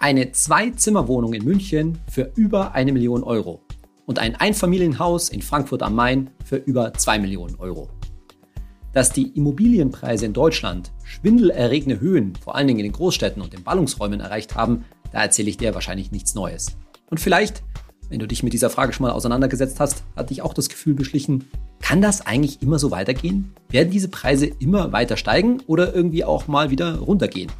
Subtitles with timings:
[0.00, 3.62] Eine Zwei-Zimmer-Wohnung in München für über eine Million Euro
[4.06, 7.88] und ein Einfamilienhaus in Frankfurt am Main für über zwei Millionen Euro.
[8.92, 13.64] Dass die Immobilienpreise in Deutschland schwindelerregende Höhen, vor allen Dingen in den Großstädten und den
[13.64, 16.76] Ballungsräumen erreicht haben, da erzähle ich dir wahrscheinlich nichts Neues.
[17.10, 17.64] Und vielleicht,
[18.08, 20.94] wenn du dich mit dieser Frage schon mal auseinandergesetzt hast, hat dich auch das Gefühl
[20.94, 23.52] beschlichen, kann das eigentlich immer so weitergehen?
[23.68, 27.50] Werden diese Preise immer weiter steigen oder irgendwie auch mal wieder runtergehen?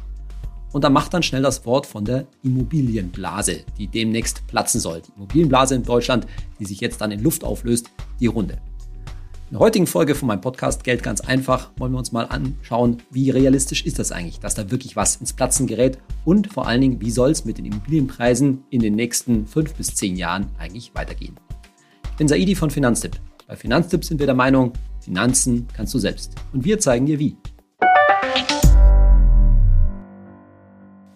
[0.71, 5.01] Und da macht dann schnell das Wort von der Immobilienblase, die demnächst platzen soll.
[5.01, 6.27] Die Immobilienblase in Deutschland,
[6.59, 8.59] die sich jetzt dann in Luft auflöst, die Runde.
[9.49, 12.97] In der heutigen Folge von meinem Podcast Geld ganz einfach wollen wir uns mal anschauen,
[13.09, 16.81] wie realistisch ist das eigentlich, dass da wirklich was ins Platzen gerät und vor allen
[16.81, 20.91] Dingen, wie soll es mit den Immobilienpreisen in den nächsten fünf bis zehn Jahren eigentlich
[20.93, 21.35] weitergehen.
[22.11, 23.19] Ich bin Saidi von Finanztipp.
[23.47, 26.35] Bei Finanztipp sind wir der Meinung, Finanzen kannst du selbst.
[26.53, 27.35] Und wir zeigen dir wie.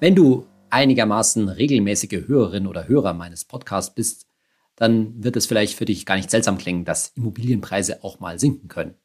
[0.04, 4.28] Wenn du einigermaßen regelmäßige Hörerin oder Hörer meines Podcasts bist,
[4.76, 8.68] dann wird es vielleicht für dich gar nicht seltsam klingen, dass Immobilienpreise auch mal sinken
[8.68, 8.96] können.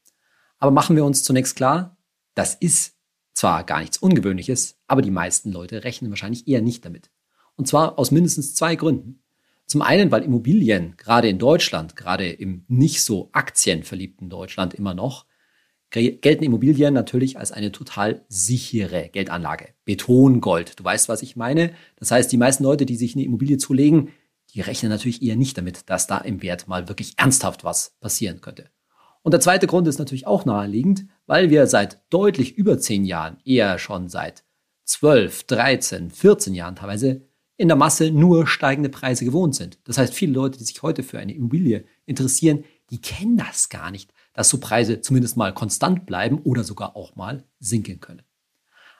[0.58, 1.96] Aber machen wir uns zunächst klar,
[2.34, 2.96] das ist
[3.32, 7.12] zwar gar nichts Ungewöhnliches, aber die meisten Leute rechnen wahrscheinlich eher nicht damit.
[7.54, 9.22] Und zwar aus mindestens zwei Gründen.
[9.66, 15.26] Zum einen, weil Immobilien gerade in Deutschland, gerade im nicht so aktienverliebten Deutschland immer noch,
[15.90, 19.68] gelten Immobilien natürlich als eine total sichere Geldanlage.
[19.84, 20.78] Betongold.
[20.78, 21.72] Du weißt, was ich meine.
[21.96, 24.10] Das heißt, die meisten Leute, die sich eine Immobilie zulegen,
[24.54, 28.40] die rechnen natürlich eher nicht damit, dass da im Wert mal wirklich ernsthaft was passieren
[28.40, 28.70] könnte.
[29.22, 33.38] Und der zweite Grund ist natürlich auch naheliegend, weil wir seit deutlich über zehn Jahren,
[33.44, 34.44] eher schon seit
[34.84, 37.22] 12, 13, 14 Jahren teilweise,
[37.58, 39.78] in der Masse nur steigende Preise gewohnt sind.
[39.84, 43.90] Das heißt, viele Leute, die sich heute für eine Immobilie interessieren, die kennen das gar
[43.90, 48.22] nicht, dass so Preise zumindest mal konstant bleiben oder sogar auch mal sinken können.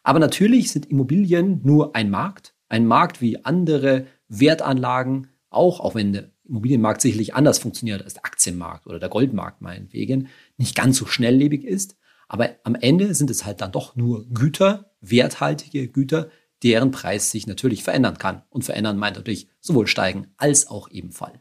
[0.03, 6.13] Aber natürlich sind Immobilien nur ein Markt, ein Markt wie andere Wertanlagen auch, auch wenn
[6.13, 11.07] der Immobilienmarkt sicherlich anders funktioniert als der Aktienmarkt oder der Goldmarkt meinetwegen, nicht ganz so
[11.07, 11.97] schnelllebig ist.
[12.27, 16.31] Aber am Ende sind es halt dann doch nur Güter, werthaltige Güter,
[16.65, 18.43] deren Preis sich natürlich verändern kann.
[18.51, 21.39] Und verändern meint natürlich sowohl steigen als auch eben fallen.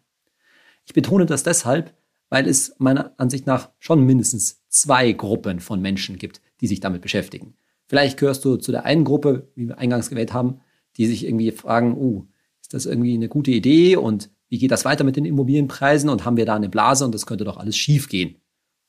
[0.85, 1.96] Ich betone das deshalb,
[2.29, 7.01] weil es meiner Ansicht nach schon mindestens zwei Gruppen von Menschen gibt, die sich damit
[7.01, 7.55] beschäftigen.
[7.87, 10.59] Vielleicht gehörst du zu der einen Gruppe, wie wir eingangs gewählt haben,
[10.97, 12.27] die sich irgendwie fragen, uh,
[12.61, 16.25] ist das irgendwie eine gute Idee und wie geht das weiter mit den Immobilienpreisen und
[16.25, 18.37] haben wir da eine Blase und das könnte doch alles schief gehen,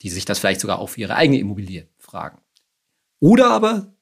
[0.02, 2.40] die sich das vielleicht sogar auch für ihre eigene Immobilie fragen.
[3.20, 3.94] Oder aber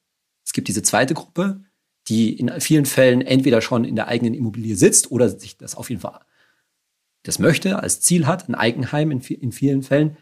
[0.44, 1.62] es gibt diese zweite Gruppe,
[2.08, 5.91] die in vielen Fällen entweder schon in der eigenen Immobilie sitzt oder sich das auf
[5.91, 6.20] jeden Fall
[7.26, 10.16] das möchte, als Ziel hat, ein Eigenheim in, in vielen Fällen,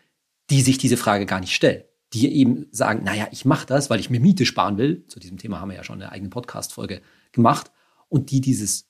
[0.50, 1.84] die sich diese Frage gar nicht stellen.
[2.12, 5.04] Die eben sagen, naja, ich mache das, weil ich mir Miete sparen will.
[5.09, 7.00] Zu diesem Thema haben wir ja schon eine eigene Podcast-Folge
[7.32, 7.72] gemacht.
[8.09, 8.88] Und die dieses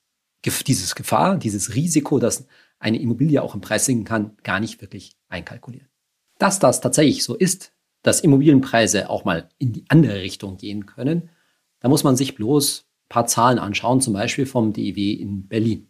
[0.67, 2.47] dieses Gefahr, dieses Risiko, dass
[2.79, 5.89] eine Immobilie auch im Preis sinken kann, gar nicht wirklich einkalkulieren.
[6.39, 11.31] Dass das tatsächlich so ist, dass Immobilienpreise auch mal in die andere Richtung gehen können,
[11.81, 15.89] da muss man sich bloß ein paar Zahlen anschauen, zum Beispiel vom DIW in Berlin.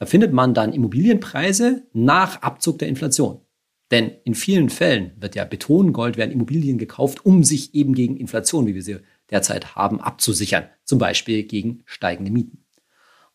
[0.00, 3.42] Da findet man dann Immobilienpreise nach Abzug der Inflation.
[3.92, 8.66] Denn in vielen Fällen wird ja Betongold, werden Immobilien gekauft, um sich eben gegen Inflation,
[8.66, 8.98] wie wir sie
[9.30, 10.64] derzeit haben, abzusichern.
[10.84, 12.64] Zum Beispiel gegen steigende Mieten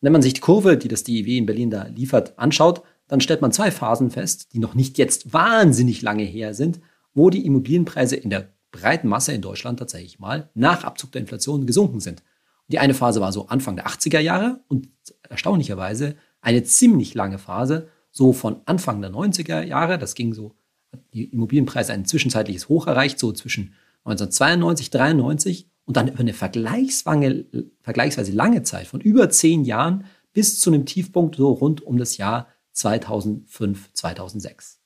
[0.05, 3.41] wenn man sich die Kurve, die das DIW in Berlin da liefert, anschaut, dann stellt
[3.41, 6.79] man zwei Phasen fest, die noch nicht jetzt wahnsinnig lange her sind,
[7.15, 11.65] wo die Immobilienpreise in der breiten Masse in Deutschland tatsächlich mal nach Abzug der Inflation
[11.65, 12.21] gesunken sind.
[12.67, 14.89] Die eine Phase war so Anfang der 80er Jahre und
[15.27, 16.15] erstaunlicherweise
[16.45, 20.55] eine ziemlich lange Phase, so von Anfang der 90er Jahre, das ging so,
[20.91, 23.73] hat die Immobilienpreise ein zwischenzeitliches Hoch erreicht, so zwischen
[24.03, 30.71] 1992, 93 und dann über eine vergleichsweise lange Zeit von über zehn Jahren bis zu
[30.71, 34.81] einem Tiefpunkt so rund um das Jahr 2005, 2006.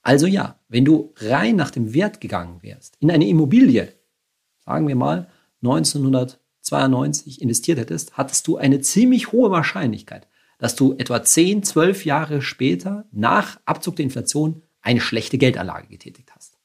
[0.00, 3.92] Also ja, wenn du rein nach dem Wert gegangen wärst, in eine Immobilie,
[4.64, 5.28] sagen wir mal
[5.62, 10.26] 1992 investiert hättest, hattest du eine ziemlich hohe Wahrscheinlichkeit,
[10.58, 16.30] dass du etwa 10, 12 Jahre später nach Abzug der Inflation eine schlechte Geldanlage getätigt
[16.34, 16.58] hast.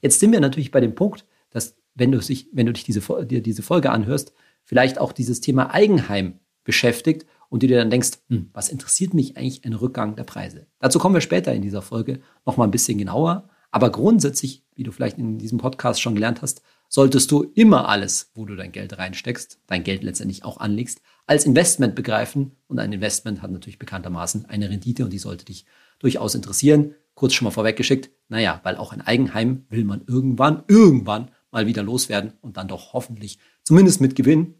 [0.00, 3.00] Jetzt sind wir natürlich bei dem Punkt, dass wenn du, sich, wenn du dich diese,
[3.26, 4.32] dir diese Folge anhörst,
[4.64, 9.36] vielleicht auch dieses Thema Eigenheim beschäftigt und du dir dann denkst, hm, was interessiert mich
[9.36, 10.66] eigentlich ein Rückgang der Preise?
[10.78, 13.48] Dazu kommen wir später in dieser Folge noch mal ein bisschen genauer.
[13.70, 18.30] Aber grundsätzlich, wie du vielleicht in diesem Podcast schon gelernt hast, solltest du immer alles,
[18.34, 22.52] wo du dein Geld reinsteckst, dein Geld letztendlich auch anlegst, als Investment begreifen.
[22.66, 25.66] Und ein Investment hat natürlich bekanntermaßen eine Rendite und die sollte dich
[26.00, 26.94] durchaus interessieren.
[27.14, 31.82] Kurz schon mal vorweggeschickt, naja, weil auch ein Eigenheim will man irgendwann, irgendwann mal wieder
[31.82, 34.54] loswerden und dann doch hoffentlich zumindest mit Gewinn,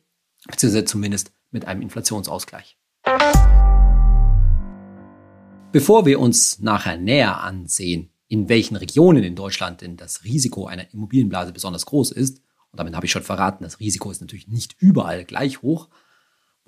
[0.46, 2.76] beziehungsweise zumindest mit einem Inflationsausgleich.
[5.72, 10.92] Bevor wir uns nachher näher ansehen, in welchen Regionen in Deutschland denn das Risiko einer
[10.92, 14.76] Immobilienblase besonders groß ist, und damit habe ich schon verraten, das Risiko ist natürlich nicht
[14.78, 15.88] überall gleich hoch,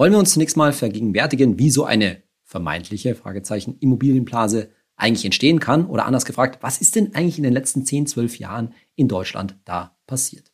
[0.00, 5.84] wollen wir uns zunächst mal vergegenwärtigen, wie so eine vermeintliche Fragezeichen Immobilienblase eigentlich entstehen kann
[5.84, 9.58] oder anders gefragt, was ist denn eigentlich in den letzten 10, 12 Jahren in Deutschland
[9.66, 10.52] da passiert?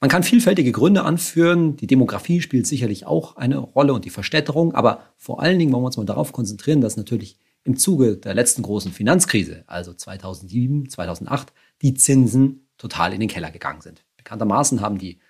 [0.00, 1.78] Man kann vielfältige Gründe anführen.
[1.78, 4.74] Die Demografie spielt sicherlich auch eine Rolle und die Verstädterung.
[4.74, 8.34] Aber vor allen Dingen wollen wir uns mal darauf konzentrieren, dass natürlich im Zuge der
[8.34, 14.04] letzten großen Finanzkrise, also 2007, 2008, die Zinsen total in den Keller gegangen sind.
[14.18, 15.20] Bekanntermaßen haben die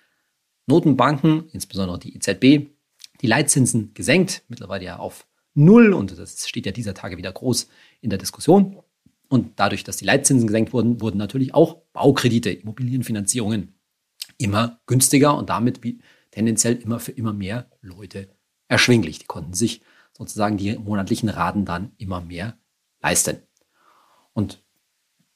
[0.67, 2.69] Notenbanken, insbesondere die EZB,
[3.21, 7.67] die Leitzinsen gesenkt, mittlerweile ja auf Null und das steht ja dieser Tage wieder groß
[7.99, 8.81] in der Diskussion.
[9.27, 13.75] Und dadurch, dass die Leitzinsen gesenkt wurden, wurden natürlich auch Baukredite, Immobilienfinanzierungen
[14.37, 15.81] immer günstiger und damit
[16.31, 18.29] tendenziell immer für immer mehr Leute
[18.67, 19.19] erschwinglich.
[19.19, 19.81] Die konnten sich
[20.17, 22.57] sozusagen die monatlichen Raten dann immer mehr
[23.01, 23.37] leisten.
[24.33, 24.63] Und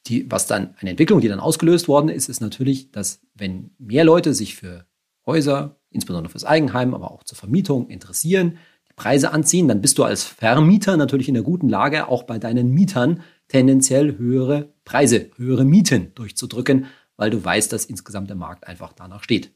[0.07, 4.03] die, was dann eine Entwicklung, die dann ausgelöst worden ist, ist natürlich, dass wenn mehr
[4.03, 4.85] Leute sich für
[5.25, 8.57] Häuser, insbesondere fürs Eigenheim, aber auch zur Vermietung interessieren,
[8.87, 12.37] die Preise anziehen, dann bist du als Vermieter natürlich in der guten Lage, auch bei
[12.37, 16.85] deinen Mietern tendenziell höhere Preise, höhere Mieten durchzudrücken,
[17.17, 19.51] weil du weißt, dass insgesamt der Markt einfach danach steht.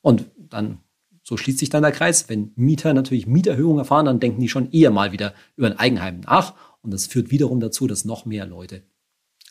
[0.00, 0.78] Und dann,
[1.22, 4.72] so schließt sich dann der Kreis, wenn Mieter natürlich Mieterhöhungen erfahren, dann denken die schon
[4.72, 6.54] eher mal wieder über ein Eigenheim nach.
[6.80, 8.82] Und das führt wiederum dazu, dass noch mehr Leute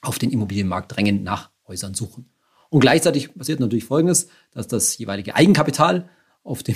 [0.01, 2.29] auf den Immobilienmarkt drängen, nach Häusern suchen.
[2.69, 6.09] Und gleichzeitig passiert natürlich Folgendes, dass das jeweilige Eigenkapital
[6.43, 6.75] auf dem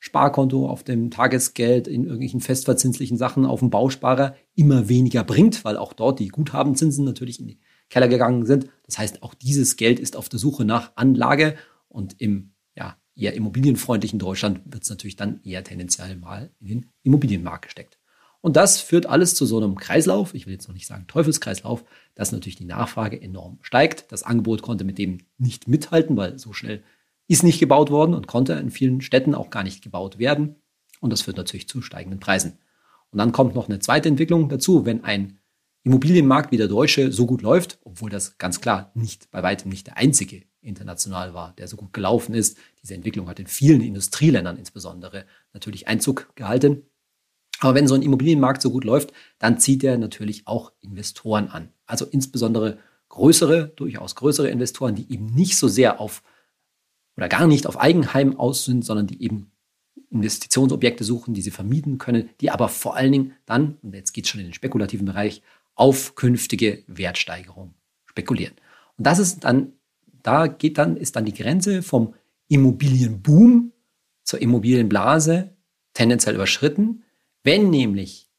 [0.00, 5.78] Sparkonto, auf dem Tagesgeld, in irgendwelchen festverzinslichen Sachen, auf dem Bausparer immer weniger bringt, weil
[5.78, 7.58] auch dort die Guthabenzinsen natürlich in die
[7.88, 8.68] Keller gegangen sind.
[8.84, 11.56] Das heißt, auch dieses Geld ist auf der Suche nach Anlage
[11.88, 16.86] und im ja, eher immobilienfreundlichen Deutschland wird es natürlich dann eher tendenziell mal in den
[17.02, 17.98] Immobilienmarkt gesteckt.
[18.42, 21.82] Und das führt alles zu so einem Kreislauf, ich will jetzt noch nicht sagen Teufelskreislauf,
[22.14, 24.12] dass natürlich die Nachfrage enorm steigt.
[24.12, 26.82] Das Angebot konnte mit dem nicht mithalten, weil so schnell
[27.28, 30.56] ist nicht gebaut worden und konnte in vielen Städten auch gar nicht gebaut werden.
[31.00, 32.58] Und das führt natürlich zu steigenden Preisen.
[33.10, 35.38] Und dann kommt noch eine zweite Entwicklung dazu, wenn ein
[35.84, 39.86] Immobilienmarkt wie der deutsche so gut läuft, obwohl das ganz klar nicht bei weitem nicht
[39.86, 42.56] der einzige international war, der so gut gelaufen ist.
[42.82, 46.82] Diese Entwicklung hat in vielen Industrieländern insbesondere natürlich Einzug gehalten.
[47.60, 51.68] Aber wenn so ein Immobilienmarkt so gut läuft, dann zieht er natürlich auch Investoren an.
[51.86, 52.78] Also insbesondere
[53.10, 56.22] größere, durchaus größere Investoren, die eben nicht so sehr auf
[57.16, 59.50] oder gar nicht auf Eigenheim aus sind, sondern die eben
[60.10, 64.24] Investitionsobjekte suchen, die sie vermieten können, die aber vor allen Dingen dann, und jetzt geht
[64.24, 65.42] es schon in den spekulativen Bereich,
[65.74, 67.74] auf künftige Wertsteigerung
[68.06, 68.54] spekulieren.
[68.96, 69.72] Und das ist dann,
[70.22, 72.14] da geht dann, ist dann die Grenze vom
[72.48, 73.72] Immobilienboom
[74.22, 75.56] zur Immobilienblase
[75.94, 77.02] tendenziell überschritten.
[77.42, 78.30] Wenn nämlich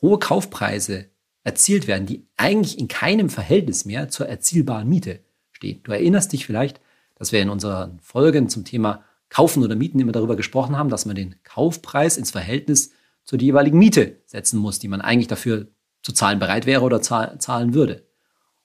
[0.00, 1.06] hohe Kaufpreise
[1.42, 5.20] erzielt werden, die eigentlich in keinem Verhältnis mehr zur erzielbaren Miete
[5.50, 5.80] stehen.
[5.82, 6.80] Du erinnerst dich vielleicht,
[7.18, 11.06] dass wir in unseren Folgen zum Thema Kaufen oder Mieten immer darüber gesprochen haben, dass
[11.06, 12.92] man den Kaufpreis ins Verhältnis
[13.24, 15.68] zur jeweiligen Miete setzen muss, die man eigentlich dafür
[16.02, 18.06] zu zahlen bereit wäre oder zahlen würde.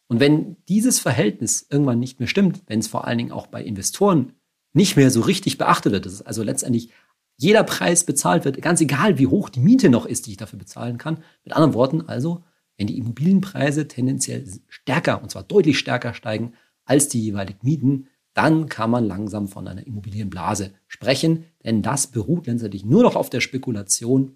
[0.08, 3.64] Und wenn dieses Verhältnis irgendwann nicht mehr stimmt, wenn es vor allen Dingen auch bei
[3.64, 4.34] Investoren
[4.72, 6.92] nicht mehr so richtig beachtet wird, dass also letztendlich
[7.38, 10.60] jeder Preis bezahlt wird, ganz egal wie hoch die Miete noch ist, die ich dafür
[10.60, 11.24] bezahlen kann.
[11.44, 12.44] Mit anderen Worten also,
[12.78, 16.54] wenn die Immobilienpreise tendenziell stärker, und zwar deutlich stärker steigen
[16.86, 22.48] als die jeweiligen Mieten, dann kann man langsam von einer Immobilienblase sprechen, denn das beruht
[22.48, 24.36] letztendlich nur noch auf der Spekulation,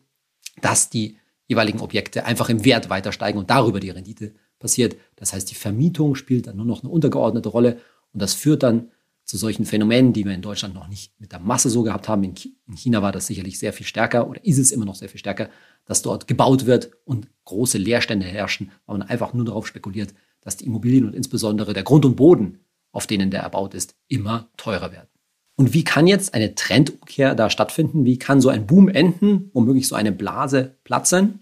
[0.61, 4.97] dass die jeweiligen Objekte einfach im Wert weiter steigen und darüber die Rendite passiert.
[5.15, 7.77] Das heißt, die Vermietung spielt dann nur noch eine untergeordnete Rolle
[8.13, 8.91] und das führt dann
[9.23, 12.23] zu solchen Phänomenen, die wir in Deutschland noch nicht mit der Masse so gehabt haben.
[12.23, 15.19] In China war das sicherlich sehr viel stärker oder ist es immer noch sehr viel
[15.19, 15.49] stärker,
[15.85, 20.55] dass dort gebaut wird und große Leerstände herrschen, weil man einfach nur darauf spekuliert, dass
[20.55, 22.59] die Immobilien und insbesondere der Grund und Boden,
[22.91, 25.09] auf denen der erbaut ist, immer teurer werden.
[25.55, 28.05] Und wie kann jetzt eine Trendumkehr da stattfinden?
[28.05, 31.39] Wie kann so ein Boom enden, womöglich so eine Blase platzen?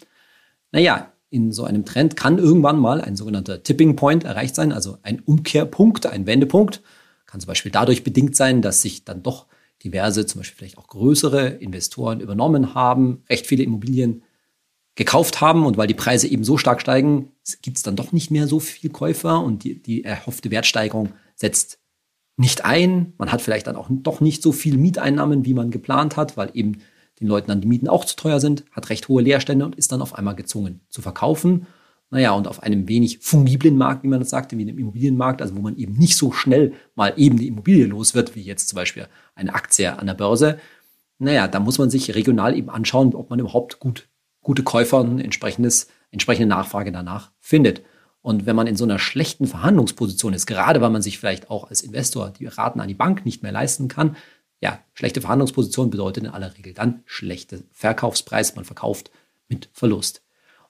[0.71, 4.97] Naja, in so einem Trend kann irgendwann mal ein sogenannter Tipping Point erreicht sein, also
[5.03, 6.81] ein Umkehrpunkt, ein Wendepunkt.
[7.25, 9.47] Kann zum Beispiel dadurch bedingt sein, dass sich dann doch
[9.83, 14.23] diverse, zum Beispiel vielleicht auch größere Investoren übernommen haben, recht viele Immobilien
[14.95, 18.31] gekauft haben und weil die Preise eben so stark steigen, gibt es dann doch nicht
[18.31, 21.79] mehr so viel Käufer und die, die erhoffte Wertsteigerung setzt
[22.37, 23.13] nicht ein.
[23.17, 26.51] Man hat vielleicht dann auch doch nicht so viel Mieteinnahmen, wie man geplant hat, weil
[26.53, 26.81] eben
[27.19, 29.91] den Leuten dann die Mieten auch zu teuer sind, hat recht hohe Leerstände und ist
[29.91, 31.67] dann auf einmal gezwungen zu verkaufen.
[32.11, 35.55] Naja, und auf einem wenig fungiblen Markt, wie man das sagte, wie dem Immobilienmarkt, also
[35.55, 38.75] wo man eben nicht so schnell mal eben die Immobilie los wird, wie jetzt zum
[38.75, 40.59] Beispiel eine Aktie an der Börse,
[41.17, 44.09] naja, da muss man sich regional eben anschauen, ob man überhaupt gut,
[44.41, 47.81] gute Käufer und entsprechendes, entsprechende Nachfrage danach findet.
[48.25, 51.69] Und wenn man in so einer schlechten Verhandlungsposition ist, gerade weil man sich vielleicht auch
[51.69, 54.15] als Investor die Raten an die Bank nicht mehr leisten kann,
[54.61, 58.55] ja, schlechte Verhandlungsposition bedeutet in aller Regel dann schlechte Verkaufspreis.
[58.55, 59.11] Man verkauft
[59.47, 60.23] mit Verlust.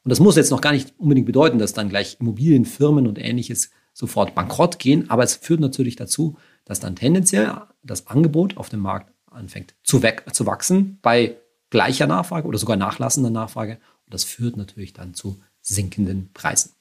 [0.03, 3.71] Und das muss jetzt noch gar nicht unbedingt bedeuten, dass dann gleich Immobilienfirmen und ähnliches
[3.93, 8.81] sofort bankrott gehen, aber es führt natürlich dazu, dass dann tendenziell das Angebot auf dem
[8.81, 10.01] Markt anfängt zu,
[10.33, 11.37] zu wachsen bei
[11.69, 13.79] gleicher Nachfrage oder sogar nachlassender Nachfrage.
[14.03, 16.75] Und das führt natürlich dann zu sinkenden Preisen.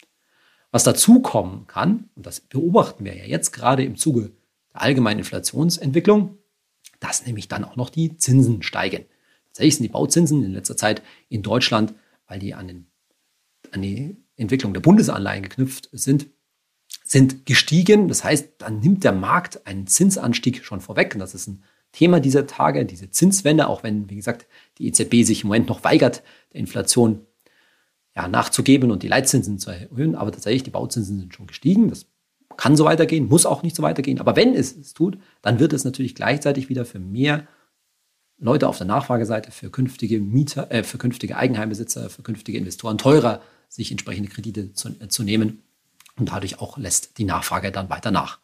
[0.75, 4.33] Was dazu kommen kann, und das beobachten wir ja jetzt gerade im Zuge
[4.73, 6.37] der allgemeinen Inflationsentwicklung,
[6.99, 9.05] dass nämlich dann auch noch die Zinsen steigen.
[9.45, 11.95] Tatsächlich sind die Bauzinsen in letzter Zeit in Deutschland,
[12.27, 12.87] weil die an, den,
[13.71, 16.27] an die Entwicklung der Bundesanleihen geknüpft sind,
[17.05, 18.09] sind gestiegen.
[18.09, 21.15] Das heißt, dann nimmt der Markt einen Zinsanstieg schon vorweg.
[21.15, 21.63] Und das ist ein
[21.93, 25.85] Thema dieser Tage, diese Zinswende, auch wenn, wie gesagt, die EZB sich im Moment noch
[25.85, 27.29] weigert, der Inflation
[28.17, 30.15] ja, nachzugeben und die Leitzinsen zu erhöhen.
[30.15, 31.89] Aber tatsächlich, die Bauzinsen sind schon gestiegen.
[31.89, 32.07] Das
[32.57, 34.21] kann so weitergehen, muss auch nicht so weitergehen.
[34.21, 37.47] Aber wenn es es tut, dann wird es natürlich gleichzeitig wieder für mehr
[38.39, 43.41] Leute auf der Nachfrageseite, für künftige Mieter, äh, für künftige Eigenheimbesitzer, für künftige Investoren teurer,
[43.69, 45.63] sich entsprechende Kredite zu, äh, zu nehmen.
[46.17, 48.39] Und dadurch auch lässt die Nachfrage dann weiter nach.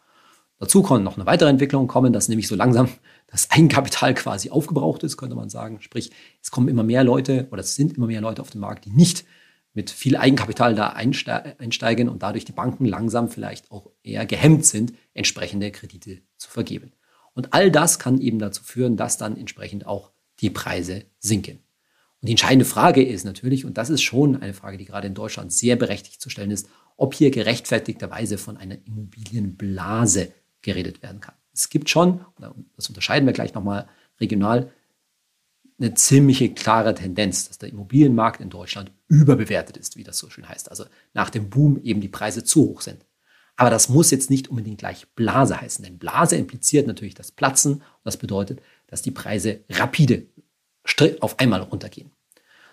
[0.58, 2.88] Dazu kann noch eine weitere Entwicklung kommen, dass nämlich so langsam
[3.28, 5.80] das Eigenkapital quasi aufgebraucht ist, könnte man sagen.
[5.80, 6.10] Sprich,
[6.42, 8.90] es kommen immer mehr Leute oder es sind immer mehr Leute auf dem Markt, die
[8.90, 9.24] nicht
[9.72, 14.92] mit viel Eigenkapital da einsteigen und dadurch die Banken langsam vielleicht auch eher gehemmt sind,
[15.14, 16.92] entsprechende Kredite zu vergeben.
[17.34, 20.10] Und all das kann eben dazu führen, dass dann entsprechend auch
[20.40, 21.58] die Preise sinken.
[22.20, 25.14] Und die entscheidende Frage ist natürlich, und das ist schon eine Frage, die gerade in
[25.14, 31.34] Deutschland sehr berechtigt zu stellen ist, ob hier gerechtfertigterweise von einer Immobilienblase geredet werden kann.
[31.54, 32.24] Es gibt schon,
[32.76, 33.88] das unterscheiden wir gleich nochmal
[34.20, 34.70] regional,
[35.80, 40.48] eine ziemliche klare Tendenz, dass der Immobilienmarkt in Deutschland überbewertet ist, wie das so schön
[40.48, 40.70] heißt.
[40.70, 40.84] Also
[41.14, 43.06] nach dem Boom eben die Preise zu hoch sind.
[43.56, 47.74] Aber das muss jetzt nicht unbedingt gleich Blase heißen, denn Blase impliziert natürlich das Platzen
[47.74, 50.26] und das bedeutet, dass die Preise rapide
[51.20, 52.10] auf einmal runtergehen.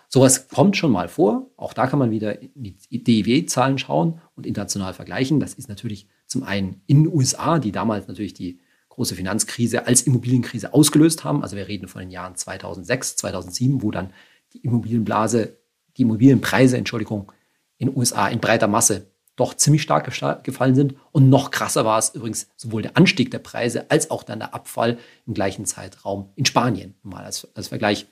[0.08, 1.50] Sowas kommt schon mal vor.
[1.56, 5.40] Auch da kann man wieder in die DIW-Zahlen schauen und international vergleichen.
[5.40, 8.60] Das ist natürlich zum einen in den USA, die damals natürlich die
[8.98, 11.44] große Finanzkrise als Immobilienkrise ausgelöst haben.
[11.44, 14.12] Also wir reden von den Jahren 2006, 2007, wo dann
[14.52, 15.56] die Immobilienblase,
[15.96, 17.30] die Immobilienpreise, Entschuldigung,
[17.76, 20.04] in den USA in breiter Masse doch ziemlich stark
[20.42, 20.96] gefallen sind.
[21.12, 24.52] Und noch krasser war es übrigens sowohl der Anstieg der Preise als auch dann der
[24.52, 26.96] Abfall im gleichen Zeitraum in Spanien.
[27.02, 28.06] Mal als, als Vergleich.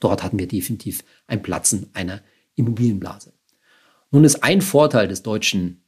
[0.00, 2.22] Dort hatten wir definitiv ein Platzen einer
[2.56, 3.32] Immobilienblase.
[4.10, 5.83] Nun ist ein Vorteil des deutschen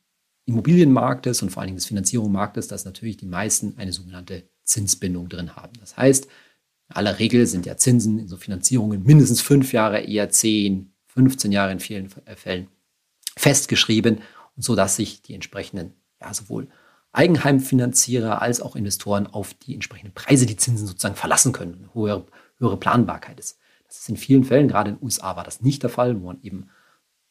[0.47, 5.57] Immobilienmarktes und vor allen Dingen des Finanzierungsmarktes, dass natürlich die meisten eine sogenannte Zinsbindung drin
[5.57, 5.73] haben.
[5.81, 6.27] Das heißt,
[6.89, 11.51] in aller Regel sind ja Zinsen in so Finanzierungen mindestens fünf Jahre, eher zehn, 15
[11.51, 12.69] Jahre in vielen Fällen
[13.37, 14.21] festgeschrieben
[14.57, 16.69] und so dass sich die entsprechenden, ja, sowohl
[17.13, 22.27] Eigenheimfinanzierer als auch Investoren auf die entsprechenden Preise, die Zinsen sozusagen verlassen können, eine höhere,
[22.59, 23.59] höhere Planbarkeit ist.
[23.89, 26.27] Das ist in vielen Fällen, gerade in den USA war das nicht der Fall, wo
[26.27, 26.69] man eben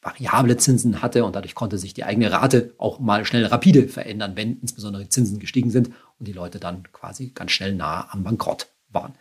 [0.06, 4.32] variable Zinsen hatte und dadurch konnte sich die eigene Rate auch mal schnell rapide verändern,
[4.36, 8.22] wenn insbesondere die Zinsen gestiegen sind und die Leute dann quasi ganz schnell nahe am
[8.22, 9.14] Bankrott waren.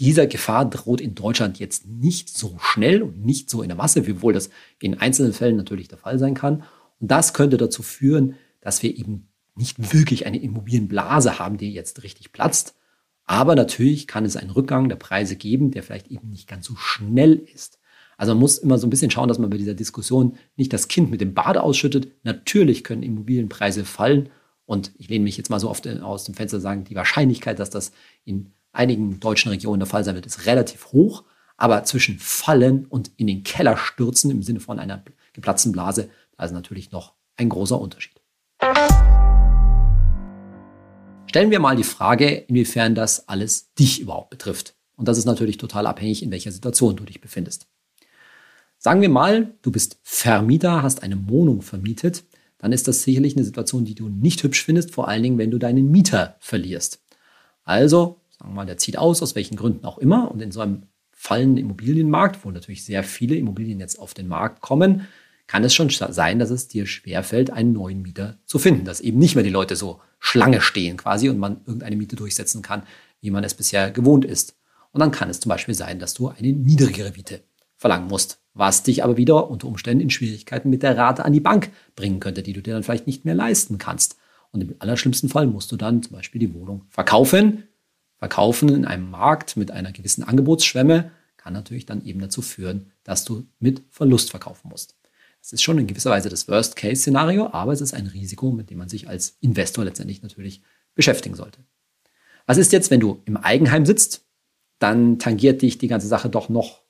[0.00, 4.06] Dieser Gefahr droht in Deutschland jetzt nicht so schnell und nicht so in der Masse,
[4.06, 6.64] wiewohl das in einzelnen Fällen natürlich der Fall sein kann.
[6.98, 12.02] Und das könnte dazu führen, dass wir eben nicht wirklich eine Immobilienblase haben, die jetzt
[12.02, 12.74] richtig platzt.
[13.26, 16.74] Aber natürlich kann es einen Rückgang der Preise geben, der vielleicht eben nicht ganz so
[16.74, 17.78] schnell ist.
[18.22, 20.86] Also man muss immer so ein bisschen schauen, dass man bei dieser Diskussion nicht das
[20.86, 22.12] Kind mit dem Bade ausschüttet.
[22.22, 24.28] Natürlich können Immobilienpreise fallen.
[24.64, 27.68] Und ich lehne mich jetzt mal so oft aus dem Fenster sagen, die Wahrscheinlichkeit, dass
[27.68, 27.90] das
[28.24, 31.24] in einigen deutschen Regionen der Fall sein wird, ist relativ hoch.
[31.56, 35.02] Aber zwischen Fallen und in den Keller stürzen im Sinne von einer
[35.32, 38.20] geplatzten Blase also natürlich noch ein großer Unterschied.
[41.26, 44.76] Stellen wir mal die Frage, inwiefern das alles dich überhaupt betrifft.
[44.94, 47.66] Und das ist natürlich total abhängig, in welcher Situation du dich befindest.
[48.84, 52.24] Sagen wir mal, du bist Vermieter, hast eine Wohnung vermietet,
[52.58, 55.52] dann ist das sicherlich eine Situation, die du nicht hübsch findest, vor allen Dingen, wenn
[55.52, 57.00] du deinen Mieter verlierst.
[57.62, 60.60] Also, sagen wir mal, der zieht aus, aus welchen Gründen auch immer, und in so
[60.60, 65.06] einem fallenden Immobilienmarkt, wo natürlich sehr viele Immobilien jetzt auf den Markt kommen,
[65.46, 68.84] kann es schon sein, dass es dir schwerfällt, einen neuen Mieter zu finden.
[68.84, 72.62] Dass eben nicht mehr die Leute so Schlange stehen quasi und man irgendeine Miete durchsetzen
[72.62, 72.82] kann,
[73.20, 74.56] wie man es bisher gewohnt ist.
[74.90, 77.44] Und dann kann es zum Beispiel sein, dass du eine niedrigere Miete
[77.76, 81.40] verlangen musst, was dich aber wieder unter Umständen in Schwierigkeiten mit der Rate an die
[81.40, 84.16] Bank bringen könnte, die du dir dann vielleicht nicht mehr leisten kannst.
[84.50, 87.64] Und im allerschlimmsten Fall musst du dann zum Beispiel die Wohnung verkaufen,
[88.22, 93.24] Verkaufen in einem Markt mit einer gewissen Angebotsschwemme kann natürlich dann eben dazu führen, dass
[93.24, 94.94] du mit Verlust verkaufen musst.
[95.40, 98.78] Das ist schon in gewisser Weise das Worst-Case-Szenario, aber es ist ein Risiko, mit dem
[98.78, 100.62] man sich als Investor letztendlich natürlich
[100.94, 101.64] beschäftigen sollte.
[102.46, 104.24] Was ist jetzt, wenn du im Eigenheim sitzt?
[104.78, 106.81] Dann tangiert dich die ganze Sache doch noch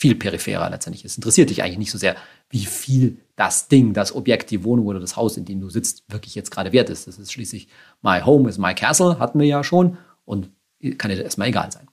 [0.00, 1.04] viel peripherer letztendlich.
[1.04, 2.16] Es interessiert dich eigentlich nicht so sehr,
[2.48, 6.04] wie viel das Ding, das Objekt, die Wohnung oder das Haus, in dem du sitzt,
[6.08, 7.06] wirklich jetzt gerade wert ist.
[7.06, 7.68] Das ist schließlich
[8.00, 10.48] My Home is My Castle, hatten wir ja schon und
[10.96, 11.86] kann dir erstmal egal sein.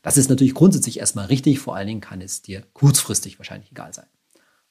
[0.00, 3.92] Das ist natürlich grundsätzlich erstmal richtig, vor allen Dingen kann es dir kurzfristig wahrscheinlich egal
[3.92, 4.06] sein.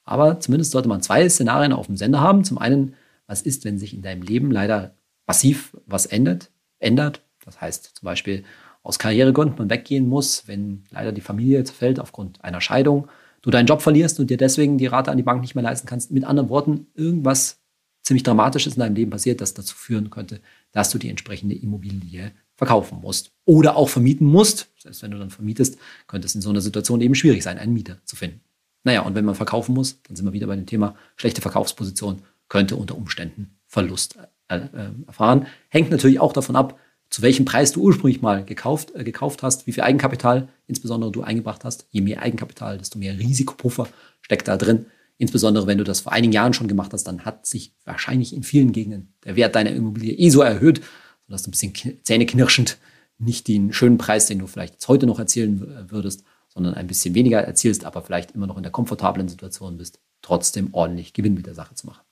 [0.04, 2.44] Aber zumindest sollte man zwei Szenarien auf dem Sender haben.
[2.44, 2.96] Zum einen,
[3.28, 4.96] was ist, wenn sich in deinem Leben leider
[5.28, 7.22] massiv was ändert, ändert.
[7.46, 8.44] Das heißt zum Beispiel
[8.84, 13.08] aus Karrieregründen man weggehen muss, wenn leider die Familie zerfällt aufgrund einer Scheidung,
[13.42, 15.88] du deinen Job verlierst und dir deswegen die Rate an die Bank nicht mehr leisten
[15.88, 16.12] kannst.
[16.12, 17.60] Mit anderen Worten, irgendwas
[18.04, 22.32] ziemlich Dramatisches in deinem Leben passiert, das dazu führen könnte, dass du die entsprechende Immobilie
[22.56, 24.70] verkaufen musst oder auch vermieten musst.
[24.78, 27.74] Selbst wenn du dann vermietest, könnte es in so einer Situation eben schwierig sein, einen
[27.74, 28.42] Mieter zu finden.
[28.84, 32.22] Naja, und wenn man verkaufen muss, dann sind wir wieder bei dem Thema schlechte Verkaufsposition,
[32.48, 34.18] könnte unter Umständen Verlust
[34.48, 35.48] äh, äh, erfahren.
[35.70, 39.68] Hängt natürlich auch davon ab, zu welchem Preis du ursprünglich mal gekauft, äh, gekauft hast,
[39.68, 41.88] wie viel Eigenkapital insbesondere du eingebracht hast.
[41.90, 43.88] Je mehr Eigenkapital, desto mehr Risikopuffer
[44.22, 44.86] steckt da drin.
[45.18, 48.44] Insbesondere wenn du das vor einigen Jahren schon gemacht hast, dann hat sich wahrscheinlich in
[48.44, 50.82] vielen Gegenden der Wert deiner Immobilie eh so erhöht,
[51.26, 52.78] sodass du ein bisschen zähneknirschend
[53.18, 57.16] nicht den schönen Preis, den du vielleicht jetzt heute noch erzielen würdest, sondern ein bisschen
[57.16, 61.46] weniger erzielst, aber vielleicht immer noch in der komfortablen Situation bist, trotzdem ordentlich Gewinn mit
[61.46, 62.04] der Sache zu machen.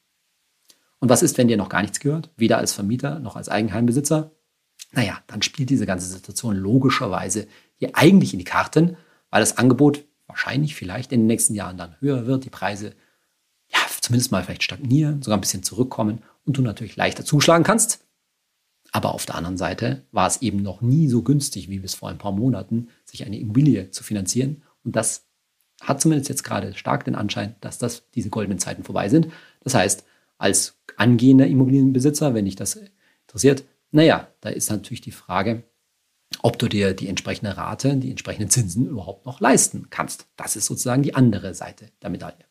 [1.00, 4.32] Und was ist, wenn dir noch gar nichts gehört, weder als Vermieter noch als Eigenheimbesitzer?
[4.98, 8.98] Naja, dann spielt diese ganze Situation logischerweise hier eigentlich in die Karten,
[9.30, 12.96] weil das Angebot wahrscheinlich vielleicht in den nächsten Jahren dann höher wird, die Preise
[13.70, 18.08] ja zumindest mal vielleicht stagnieren, sogar ein bisschen zurückkommen und du natürlich leichter zuschlagen kannst.
[18.92, 22.10] Aber auf der anderen Seite war es eben noch nie so günstig wie bis vor
[22.10, 24.64] ein paar Monaten, sich eine Immobilie zu finanzieren.
[24.84, 25.28] Und das
[25.80, 29.28] hat zumindest jetzt gerade stark den Anschein, dass das diese goldenen Zeiten vorbei sind.
[29.62, 30.06] Das heißt,
[30.40, 32.80] als angehender Immobilienbesitzer, wenn dich das
[33.28, 35.64] interessiert, naja, da ist natürlich die Frage,
[36.42, 40.28] ob du dir die entsprechende Rate, die entsprechenden Zinsen überhaupt noch leisten kannst.
[40.36, 42.46] Das ist sozusagen die andere Seite der Medaille.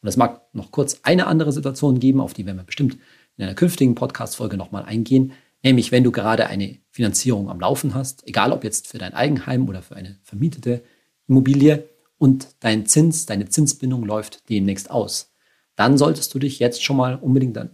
[0.00, 2.98] Und es mag noch kurz eine andere Situation geben, auf die werden wir bestimmt
[3.36, 8.26] in einer künftigen Podcast-Folge nochmal eingehen, nämlich wenn du gerade eine Finanzierung am Laufen hast,
[8.26, 10.82] egal ob jetzt für dein Eigenheim oder für eine vermietete
[11.26, 15.34] Immobilie und dein Zins, deine Zinsbindung läuft demnächst aus,
[15.76, 17.68] dann solltest du dich jetzt schon mal unbedingt äh,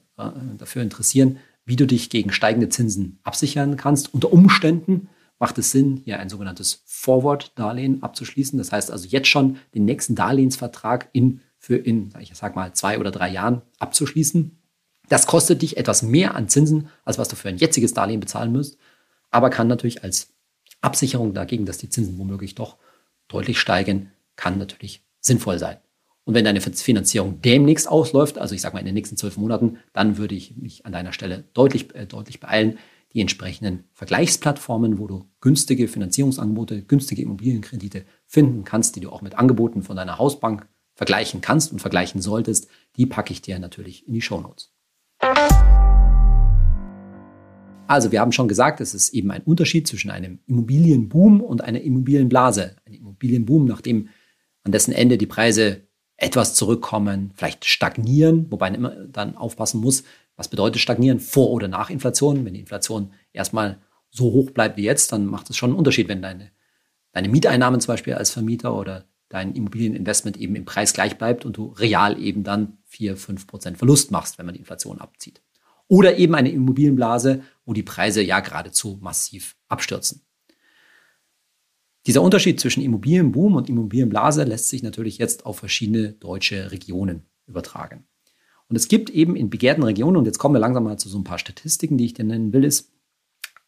[0.58, 4.14] dafür interessieren, wie du dich gegen steigende Zinsen absichern kannst.
[4.14, 8.56] Unter Umständen macht es Sinn, hier ein sogenanntes Forward-Darlehen abzuschließen.
[8.56, 12.98] Das heißt also jetzt schon den nächsten Darlehensvertrag in, für in, ich sag mal, zwei
[12.98, 14.58] oder drei Jahren abzuschließen.
[15.08, 18.52] Das kostet dich etwas mehr an Zinsen, als was du für ein jetziges Darlehen bezahlen
[18.52, 18.78] müsst,
[19.30, 20.32] aber kann natürlich als
[20.80, 22.76] Absicherung dagegen, dass die Zinsen womöglich doch
[23.28, 25.78] deutlich steigen, kann natürlich sinnvoll sein.
[26.26, 29.78] Und wenn deine Finanzierung demnächst ausläuft, also ich sage mal in den nächsten zwölf Monaten,
[29.92, 32.78] dann würde ich mich an deiner Stelle deutlich, äh, deutlich beeilen,
[33.12, 39.38] die entsprechenden Vergleichsplattformen, wo du günstige Finanzierungsangebote, günstige Immobilienkredite finden kannst, die du auch mit
[39.38, 44.14] Angeboten von deiner Hausbank vergleichen kannst und vergleichen solltest, die packe ich dir natürlich in
[44.14, 44.72] die Show Notes.
[47.86, 51.82] Also, wir haben schon gesagt, es ist eben ein Unterschied zwischen einem Immobilienboom und einer
[51.82, 52.74] Immobilienblase.
[52.84, 54.08] Ein Immobilienboom, nachdem
[54.64, 55.86] an dessen Ende die Preise
[56.16, 60.04] etwas zurückkommen, vielleicht stagnieren, wobei man immer dann aufpassen muss,
[60.36, 62.44] was bedeutet stagnieren vor oder nach Inflation.
[62.44, 63.78] Wenn die Inflation erstmal
[64.10, 66.50] so hoch bleibt wie jetzt, dann macht es schon einen Unterschied, wenn deine,
[67.12, 71.56] deine Mieteinnahmen zum Beispiel als Vermieter oder dein Immobilieninvestment eben im Preis gleich bleibt und
[71.56, 75.42] du real eben dann 4, 5 Prozent Verlust machst, wenn man die Inflation abzieht.
[75.88, 80.25] Oder eben eine Immobilienblase, wo die Preise ja geradezu massiv abstürzen.
[82.06, 88.06] Dieser Unterschied zwischen Immobilienboom und Immobilienblase lässt sich natürlich jetzt auf verschiedene deutsche Regionen übertragen.
[88.68, 91.18] Und es gibt eben in begehrten Regionen, und jetzt kommen wir langsam mal zu so
[91.18, 92.92] ein paar Statistiken, die ich dir nennen will, ist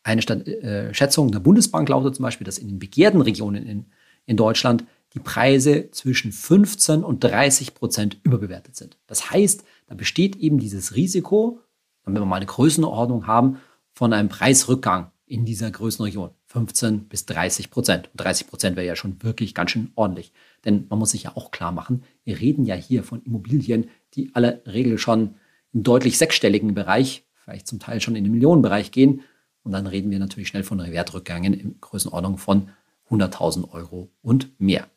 [0.05, 3.87] eine Stat äh, Schätzung der Bundesbank lautet zum Beispiel, dass in den begehrten Regionen in,
[4.27, 8.99] in Deutschland die Preise zwischen 15 und 30 Prozent überbewertet sind.
[9.07, 11.61] Das heißt, da besteht eben dieses Risiko,
[12.05, 13.59] wenn wir mal eine Größenordnung haben,
[13.93, 16.31] von einem Preisrückgang in dieser Größenregion.
[16.49, 18.09] 15 bis 30 Prozent.
[18.09, 20.33] Und 30 Prozent wäre ja schon wirklich ganz schön ordentlich.
[20.65, 24.35] Denn man muss sich ja auch klar machen, wir reden ja hier von Immobilien, die
[24.35, 25.35] alle Regel schon
[25.73, 29.23] im deutlich sechsstelligen Bereich, vielleicht zum Teil schon in den Millionenbereich gehen.
[29.63, 32.71] Und dann reden wir natürlich schnell von Wertrückgängen in Größenordnung von
[33.11, 34.89] 100.000 Euro und mehr.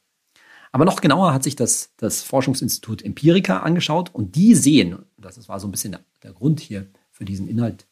[0.71, 5.59] Aber noch genauer hat sich das, das Forschungsinstitut Empirica angeschaut und die sehen, das war
[5.59, 7.87] so ein bisschen der Grund hier für diesen Inhalt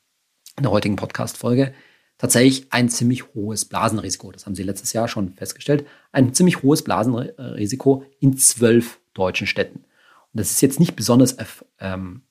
[0.55, 1.73] in der heutigen Podcast-Folge,
[2.19, 4.31] tatsächlich ein ziemlich hohes Blasenrisiko.
[4.31, 5.87] Das haben sie letztes Jahr schon festgestellt.
[6.11, 9.79] Ein ziemlich hohes Blasenrisiko in zwölf deutschen Städten.
[9.79, 11.37] Und das ist jetzt nicht besonders
[11.79, 12.21] ähm,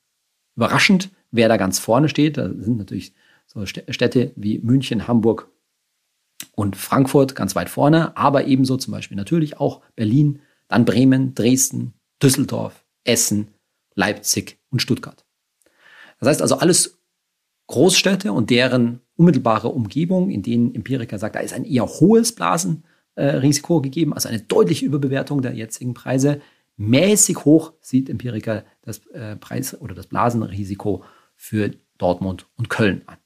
[0.55, 2.37] überraschend, wer da ganz vorne steht.
[2.37, 3.13] Da sind natürlich
[3.45, 5.49] so Städte wie München, Hamburg
[6.53, 11.93] und Frankfurt ganz weit vorne, aber ebenso zum Beispiel natürlich auch Berlin, dann Bremen, Dresden,
[12.21, 13.55] Düsseldorf, Essen,
[13.95, 15.25] Leipzig und Stuttgart.
[16.19, 16.99] Das heißt also alles
[17.67, 23.81] Großstädte und deren unmittelbare Umgebung, in denen Empiriker sagt, da ist ein eher hohes Blasenrisiko
[23.81, 26.41] gegeben, also eine deutliche Überbewertung der jetzigen Preise.
[26.77, 31.03] Mäßig hoch sieht Empiriker das äh, Preis oder das Blasenrisiko
[31.35, 33.17] für Dortmund und Köln an.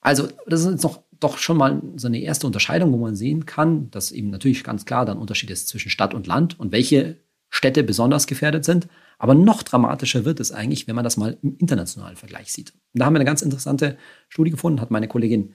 [0.00, 3.44] Also, das ist jetzt noch doch schon mal so eine erste Unterscheidung, wo man sehen
[3.46, 7.16] kann, dass eben natürlich ganz klar dann Unterschied ist zwischen Stadt und Land und welche
[7.50, 8.88] Städte besonders gefährdet sind.
[9.18, 12.72] Aber noch dramatischer wird es eigentlich, wenn man das mal im internationalen Vergleich sieht.
[12.94, 15.54] Und da haben wir eine ganz interessante Studie gefunden, hat meine Kollegin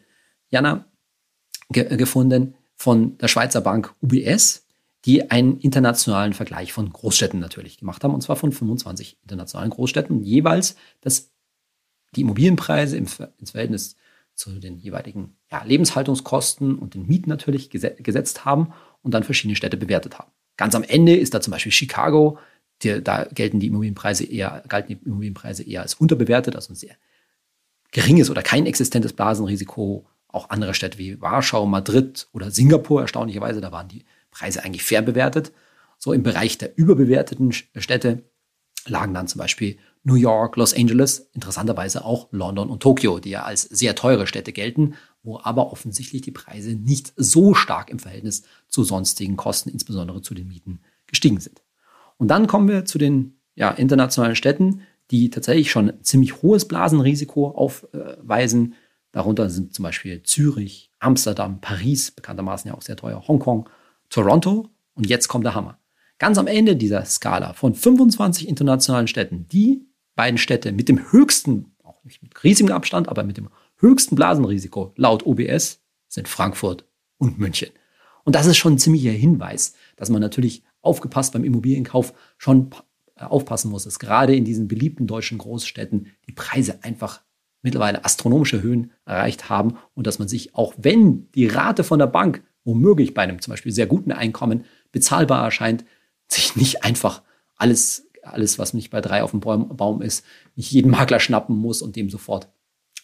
[0.50, 0.86] Jana
[1.70, 4.68] ge äh, gefunden von der Schweizer Bank UBS,
[5.06, 10.22] die einen internationalen Vergleich von Großstädten natürlich gemacht haben, und zwar von 25 internationalen Großstädten,
[10.22, 11.32] jeweils das,
[12.16, 13.96] die Immobilienpreise im, ins Verhältnis
[14.36, 19.78] zu den jeweiligen ja, Lebenshaltungskosten und den Mieten natürlich gesetzt haben und dann verschiedene Städte
[19.78, 20.32] bewertet haben.
[20.58, 22.40] Ganz am Ende ist da zum Beispiel Chicago
[22.84, 26.96] die, da gelten die Immobilienpreise eher, galten die Immobilienpreise eher als unterbewertet, also ein sehr
[27.92, 30.06] geringes oder kein existentes Blasenrisiko.
[30.28, 35.04] Auch andere Städte wie Warschau, Madrid oder Singapur, erstaunlicherweise, da waren die Preise eigentlich fair
[35.04, 35.52] bewertet.
[36.00, 38.24] So im Bereich der überbewerteten Städte
[38.86, 43.44] lagen dann zum Beispiel New York, Los Angeles, interessanterweise auch London und Tokio, die ja
[43.44, 48.44] als sehr teure Städte gelten, wo aber offensichtlich die Preise nicht so stark im Verhältnnis
[48.68, 51.63] zu sonstigen Kosten, insbesondere zu den Mieten, gestiegen sind.
[52.18, 57.50] Und dann kommen wir zu den ja, internationalen Städten, die tatsächlich schon ziemlich hohes Blasenrisiko
[57.50, 58.76] aufweisen.
[59.12, 63.70] Darunter sind zum Beispiel Zürich, Amsterdam, Paris, bekanntermaßen ja auch sehr teuer, Hongkong,
[64.10, 64.70] Toronto.
[64.96, 65.78] Und jetzt kommt der Hammer.
[66.20, 71.76] Ganz am Ende dieser Skala von 25 internationalen Städten, die beiden Städte mit dem höchsten,
[71.84, 76.86] auch nicht mit riesigem Abstand, aber mit dem höchsten Blasenrisiko laut OBS sind Frankfurt
[77.18, 77.70] und München.
[78.24, 82.70] Und das ist schon ein ziemlicher Hinweis, dass man natürlich aufgepasst beim Immobilienkauf schon
[83.16, 87.22] äh, aufpassen muss, dass gerade in diesen beliebten deutschen Großstädten die Preise einfach
[87.64, 92.08] mittlerweile astronomische Höhen erreicht haben und dass man sich, auch wenn die Rate von der
[92.08, 95.86] Bank womöglich bei einem zum Beispiel sehr guten Einkommen bezahlbar erscheint,
[96.28, 97.24] sich nicht einfach
[97.56, 101.82] alles, alles, was nicht bei drei auf dem Baum ist, nicht jeden Makler schnappen muss
[101.82, 102.50] und dem sofort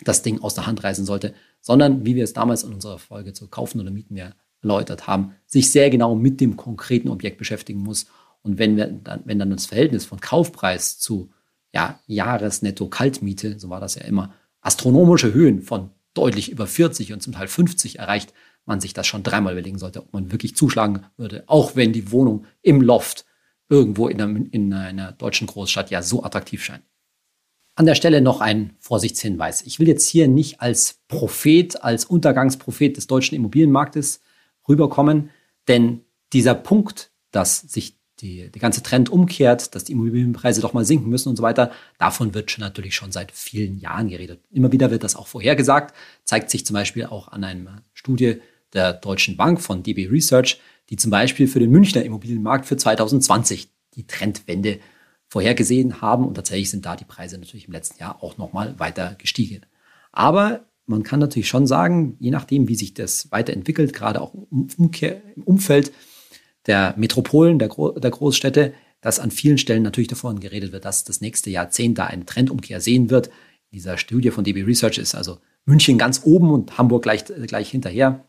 [0.04, 3.34] das Ding aus der Hand reißen sollte, sondern wie wir es damals in unserer Folge
[3.34, 7.80] zu kaufen oder mieten ja erläutert haben, sich sehr genau mit dem konkreten Objekt beschäftigen
[7.80, 8.08] muss.
[8.42, 11.32] Und wenn, wir dann, wenn dann das Verhältnis von Kaufpreis zu
[11.74, 17.34] ja, Jahresnetto-Kaltmiete, so war das ja immer, astronomische Höhen von deutlich über 40 und zum
[17.34, 18.34] Teil 50 erreicht,
[18.66, 22.12] man sich das schon dreimal überlegen sollte, ob man wirklich zuschlagen würde, auch wenn die
[22.12, 23.26] Wohnung im Loft
[23.68, 26.84] irgendwo in einer, in einer deutschen Großstadt ja so attraktiv scheint.
[27.76, 29.62] An der Stelle noch ein Vorsichtshinweis.
[29.62, 34.22] Ich will jetzt hier nicht als Prophet, als Untergangsprophet des deutschen Immobilienmarktes
[34.70, 35.32] rüberkommen.
[35.68, 36.02] Denn
[36.32, 41.10] dieser Punkt, dass sich die, der ganze Trend umkehrt, dass die Immobilienpreise doch mal sinken
[41.10, 44.42] müssen und so weiter, davon wird schon natürlich schon seit vielen Jahren geredet.
[44.52, 48.42] Immer wieder wird das auch vorhergesagt, zeigt sich zum Beispiel auch an einer Studie
[48.74, 53.70] der Deutschen Bank von DB Research, die zum Beispiel für den Münchner Immobilienmarkt für 2020
[53.96, 54.80] die Trendwende
[55.28, 59.16] vorhergesehen haben und tatsächlich sind da die Preise natürlich im letzten Jahr auch nochmal weiter
[59.18, 59.62] gestiegen.
[60.12, 64.80] Aber man kann natürlich schon sagen, je nachdem, wie sich das weiterentwickelt, gerade auch im,
[65.46, 65.92] Umfeld
[66.66, 71.04] der Metropolen, der, Gro der Großstädte, dass an vielen Stellen natürlich davon geredet wird, dass
[71.04, 73.28] das nächste Jahrzehnt da eine Trendumkehr sehen wird.
[73.28, 77.70] In dieser Studie von DB Research ist also München ganz oben und Hamburg gleich, gleich
[77.70, 78.26] hinterher,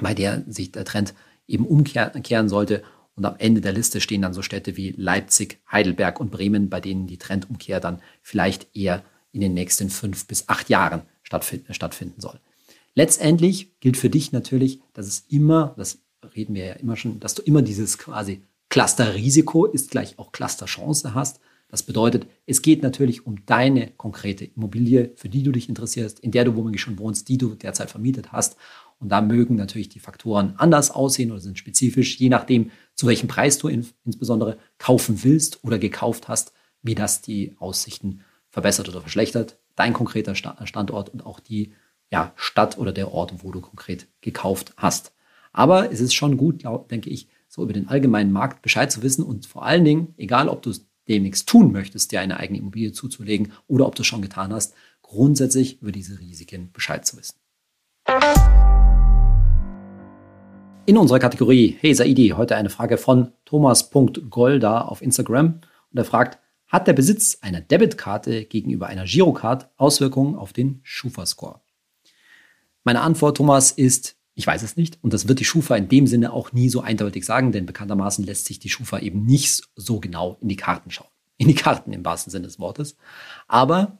[0.00, 1.14] bei der sich der Trend
[1.46, 2.82] eben umkehren sollte.
[3.14, 6.80] Und am Ende der Liste stehen dann so Städte wie Leipzig, Heidelberg und Bremen, bei
[6.80, 9.04] denen die Trendumkehr dann vielleicht eher
[9.38, 12.40] in den nächsten fünf bis acht Jahren stattfinden, stattfinden soll.
[12.96, 15.98] Letztendlich gilt für dich natürlich, dass es immer, das
[16.34, 21.14] reden wir ja immer schon, dass du immer dieses quasi Cluster-Risiko ist gleich auch Cluster-Chance
[21.14, 21.38] hast.
[21.68, 26.32] Das bedeutet, es geht natürlich um deine konkrete Immobilie, für die du dich interessierst, in
[26.32, 28.56] der du womöglich schon wohnst, die du derzeit vermietet hast.
[28.98, 33.28] Und da mögen natürlich die Faktoren anders aussehen oder sind spezifisch, je nachdem, zu welchem
[33.28, 39.00] Preis du in, insbesondere kaufen willst oder gekauft hast, wie das die Aussichten verbessert oder
[39.00, 39.58] verschlechtert.
[39.76, 41.72] Dein konkreter Standort und auch die
[42.10, 45.12] ja, Stadt oder der Ort, wo du konkret gekauft hast.
[45.52, 49.02] Aber es ist schon gut, glaub, denke ich, so über den allgemeinen Markt Bescheid zu
[49.02, 50.72] wissen und vor allen Dingen, egal ob du
[51.08, 54.74] demnächst tun möchtest, dir eine eigene Immobilie zuzulegen oder ob du es schon getan hast,
[55.02, 57.38] grundsätzlich über diese Risiken Bescheid zu wissen.
[60.84, 66.38] In unserer Kategorie Hey Saidi, heute eine Frage von Thomas.golda auf Instagram und er fragt,
[66.68, 71.60] hat der Besitz einer Debitkarte gegenüber einer Girocard Auswirkungen auf den Schufa-Score?
[72.84, 74.98] Meine Antwort, Thomas, ist, ich weiß es nicht.
[75.02, 78.24] Und das wird die Schufa in dem Sinne auch nie so eindeutig sagen, denn bekanntermaßen
[78.24, 81.10] lässt sich die Schufa eben nicht so genau in die Karten schauen.
[81.38, 82.96] In die Karten im wahrsten Sinne des Wortes.
[83.46, 83.98] Aber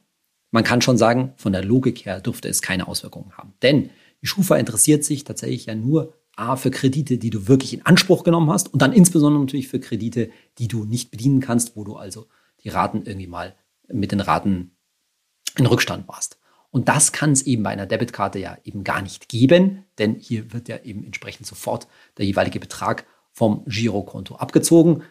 [0.51, 3.55] man kann schon sagen, von der Logik her dürfte es keine Auswirkungen haben.
[3.63, 3.91] Denn
[4.23, 8.23] die Schufa interessiert sich tatsächlich ja nur A, für Kredite, die du wirklich in Anspruch
[8.23, 11.97] genommen hast und dann insbesondere natürlich für Kredite, die du nicht bedienen kannst, wo du
[11.97, 12.29] also
[12.69, 13.55] die Raten irgendwie mal
[13.89, 14.77] mit den Raten
[15.57, 16.39] in Rückstand warst.
[16.71, 20.53] Und das kann es eben bei einer Debitkarte ja eben gar nicht geben, denn hier
[20.53, 25.03] wird ja eben entsprechend sofort der jeweilige Betrag vom Girokonto abgezogen.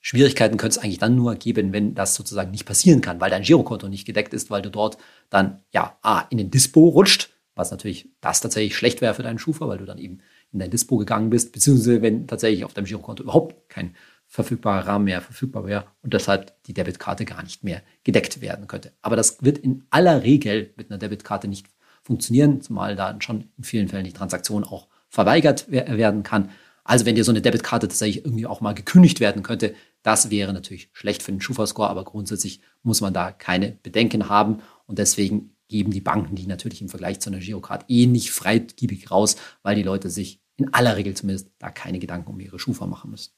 [0.00, 3.42] Schwierigkeiten könnte es eigentlich dann nur geben, wenn das sozusagen nicht passieren kann, weil dein
[3.42, 4.98] Girokonto nicht gedeckt ist, weil du dort
[5.30, 9.38] dann ja A, in den Dispo rutscht, was natürlich das tatsächlich schlecht wäre für deinen
[9.38, 10.18] Schufa, weil du dann eben
[10.52, 13.94] in dein Dispo gegangen bist, beziehungsweise wenn tatsächlich auf deinem Girokonto überhaupt kein
[14.36, 18.92] verfügbarer Rahmen mehr verfügbar wäre und deshalb die Debitkarte gar nicht mehr gedeckt werden könnte.
[19.00, 21.66] Aber das wird in aller Regel mit einer Debitkarte nicht
[22.02, 26.50] funktionieren, zumal da schon in vielen Fällen die Transaktion auch verweigert werden kann.
[26.84, 30.52] Also wenn dir so eine Debitkarte tatsächlich irgendwie auch mal gekündigt werden könnte, das wäre
[30.52, 35.56] natürlich schlecht für den Schufa-Score, aber grundsätzlich muss man da keine Bedenken haben und deswegen
[35.68, 39.76] geben die Banken die natürlich im Vergleich zu einer Girocard eh nicht freigebig raus, weil
[39.76, 43.30] die Leute sich in aller Regel zumindest da keine Gedanken um ihre Schufa machen müssen.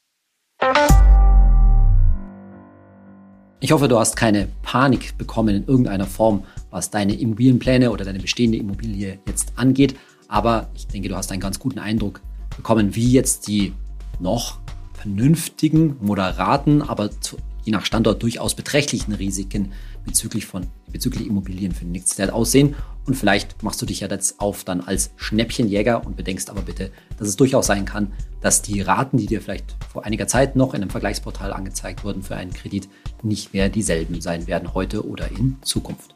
[3.61, 8.19] Ich hoffe, du hast keine Panik bekommen in irgendeiner Form, was deine Immobilienpläne oder deine
[8.19, 9.95] bestehende Immobilie jetzt angeht.
[10.27, 12.21] Aber ich denke, du hast einen ganz guten Eindruck
[12.55, 13.73] bekommen, wie jetzt die
[14.19, 14.59] noch
[14.93, 19.73] vernünftigen, moderaten, aber zu, je nach Standort durchaus beträchtlichen Risiken
[20.05, 22.75] bezüglich von bezüglich Immobilien für die nächste Zeit aussehen.
[23.05, 26.91] Und vielleicht machst du dich ja jetzt auf dann als Schnäppchenjäger und bedenkst aber bitte,
[27.17, 30.73] dass es durchaus sein kann, dass die Raten, die dir vielleicht vor einiger Zeit noch
[30.73, 32.87] in einem Vergleichsportal angezeigt wurden für einen Kredit,
[33.23, 36.15] nicht mehr dieselben sein werden heute oder in Zukunft.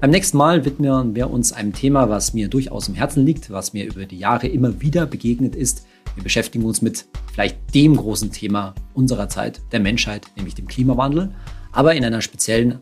[0.00, 3.72] Beim nächsten Mal widmen wir uns einem Thema, was mir durchaus im Herzen liegt, was
[3.72, 5.86] mir über die Jahre immer wieder begegnet ist.
[6.14, 11.34] Wir beschäftigen uns mit vielleicht dem großen Thema unserer Zeit, der Menschheit, nämlich dem Klimawandel,
[11.72, 12.78] aber in einer speziellen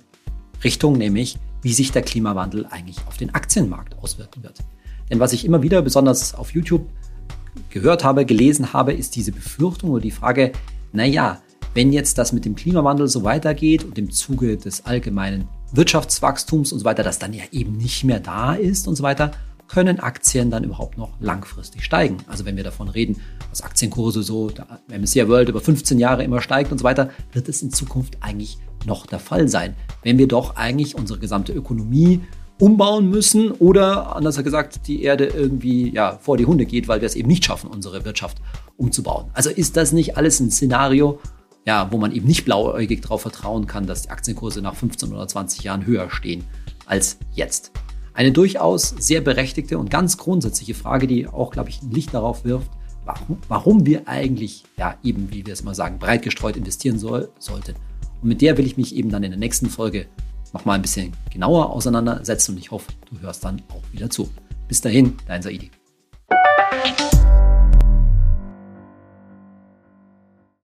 [0.62, 4.58] Richtung, nämlich wie sich der Klimawandel eigentlich auf den Aktienmarkt auswirken wird.
[5.10, 6.88] Denn was ich immer wieder besonders auf YouTube
[7.70, 10.52] gehört habe, gelesen habe, ist diese Befürchtung oder die Frage,
[10.92, 11.40] naja,
[11.74, 16.80] wenn jetzt das mit dem Klimawandel so weitergeht und im Zuge des allgemeinen Wirtschaftswachstums und
[16.80, 19.32] so weiter, das dann ja eben nicht mehr da ist und so weiter,
[19.72, 22.18] können Aktien dann überhaupt noch langfristig steigen?
[22.26, 24.66] Also wenn wir davon reden, dass Aktienkurse so, der
[24.98, 28.58] MSCI World über 15 Jahre immer steigt und so weiter, wird es in Zukunft eigentlich
[28.85, 32.20] noch der Fall sein, wenn wir doch eigentlich unsere gesamte Ökonomie
[32.61, 37.06] umbauen müssen oder anders gesagt die Erde irgendwie ja, vor die Hunde geht, weil wir
[37.06, 38.42] es eben nicht schaffen, unsere Wirtschaft
[38.76, 39.30] umzubauen.
[39.32, 41.18] Also ist das nicht alles ein Szenario,
[41.64, 45.26] ja, wo man eben nicht blauäugig darauf vertrauen kann, dass die Aktienkurse nach 15 oder
[45.26, 46.44] 20 Jahren höher stehen
[46.85, 47.72] als jetzt.
[48.14, 52.44] Eine durchaus sehr berechtigte und ganz grundsätzliche Frage, die auch, glaube ich, ein Licht darauf
[52.44, 52.70] wirft,
[53.05, 57.31] warum, warum wir eigentlich, ja, eben, wie wir es mal sagen, breit gestreut investieren soll,
[57.38, 57.75] sollten.
[58.20, 60.07] Und mit der will ich mich eben dann in der nächsten Folge
[60.53, 64.29] nochmal ein bisschen genauer auseinandersetzen und ich hoffe, du hörst dann auch wieder zu.
[64.68, 65.70] Bis dahin, dein Saidi.